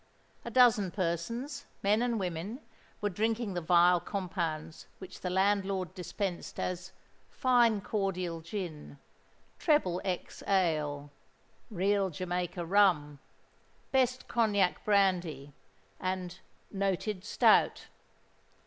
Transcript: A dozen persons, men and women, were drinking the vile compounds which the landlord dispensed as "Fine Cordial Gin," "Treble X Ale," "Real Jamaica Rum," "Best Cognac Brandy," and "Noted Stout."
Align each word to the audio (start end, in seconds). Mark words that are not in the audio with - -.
A 0.43 0.49
dozen 0.49 0.89
persons, 0.89 1.67
men 1.83 2.01
and 2.01 2.19
women, 2.19 2.61
were 3.01 3.09
drinking 3.11 3.53
the 3.53 3.61
vile 3.61 3.99
compounds 3.99 4.87
which 4.97 5.19
the 5.21 5.29
landlord 5.29 5.93
dispensed 5.93 6.59
as 6.59 6.91
"Fine 7.29 7.81
Cordial 7.81 8.41
Gin," 8.41 8.97
"Treble 9.59 10.01
X 10.03 10.41
Ale," 10.47 11.11
"Real 11.69 12.09
Jamaica 12.09 12.65
Rum," 12.65 13.19
"Best 13.91 14.27
Cognac 14.27 14.83
Brandy," 14.83 15.53
and 15.99 16.39
"Noted 16.71 17.23
Stout." 17.23 17.85